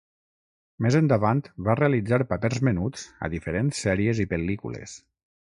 [0.85, 4.99] Més endavant va realitzar papers menuts a diferents sèries i pel·lícules.